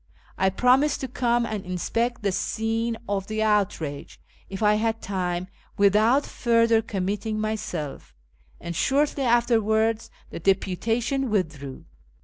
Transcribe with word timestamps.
I 0.35 0.49
promised 0.49 0.99
to 1.01 1.07
come 1.07 1.45
and 1.45 1.63
inspect 1.63 2.23
the 2.23 2.31
scene 2.31 2.97
of 3.07 3.27
the 3.27 3.43
outrage, 3.43 4.19
if 4.49 4.63
I 4.63 4.73
had 4.73 4.99
time, 4.99 5.47
without 5.77 6.25
further 6.25 6.81
committing 6.81 7.39
myself; 7.39 8.15
and 8.59 8.75
shortly 8.75 9.21
afterwards 9.23 10.09
the 10.31 10.39
deputation 10.39 11.29
withdrew. 11.29 11.85